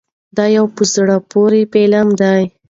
دا 0.37 0.45
یو 0.57 0.65
په 0.75 0.83
زړه 0.93 1.15
پورې 1.31 1.61
فلم 1.71 2.07
دی. 2.21 2.41